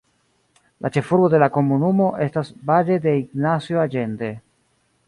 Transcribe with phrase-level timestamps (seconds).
[0.85, 4.35] La ĉefurbo de la komunumo estas Valle de Ignacio Allende.